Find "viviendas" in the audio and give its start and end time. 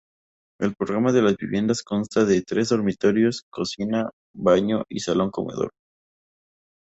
1.37-1.83